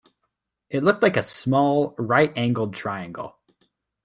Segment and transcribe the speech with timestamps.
[0.71, 3.35] It looked like a small right-angled triangle